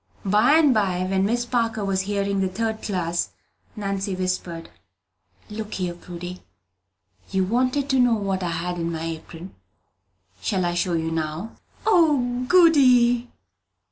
[0.25, 3.33] By and by, when Miss Parker was hearing the third class,
[3.75, 4.71] Nancy whispered,
[5.47, 6.41] "Look here, Prudy
[7.27, 9.53] Parlin, you wanted to know what I had in my apron:
[10.41, 13.29] shall I show you now?" "O, goody!"